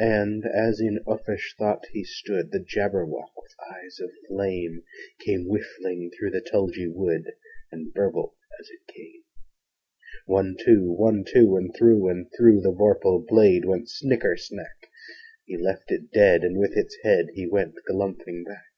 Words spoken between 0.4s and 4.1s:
as in uffish thought he stood, The Jabberwock, with eyes of